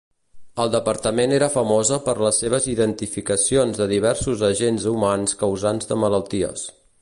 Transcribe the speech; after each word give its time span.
Al 0.61 0.69
departament 0.75 1.33
era 1.35 1.49
famosa 1.55 1.99
per 2.07 2.15
les 2.27 2.39
seves 2.43 2.65
identificacions 2.73 3.83
de 3.83 3.87
diversos 3.95 4.43
agents 4.49 4.89
humans 4.95 5.37
causants 5.45 5.93
de 5.93 6.01
malalties. 6.07 6.67